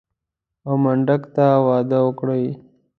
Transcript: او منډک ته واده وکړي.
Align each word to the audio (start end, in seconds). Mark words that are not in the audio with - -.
او 0.67 0.73
منډک 0.83 1.21
ته 1.35 1.45
واده 1.65 1.99
وکړي. 2.05 2.45